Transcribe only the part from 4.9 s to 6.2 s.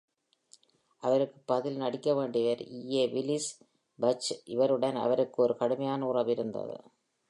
அவருக்கு ஒரு கடுமையான